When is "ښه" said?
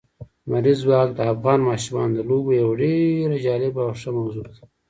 4.01-4.09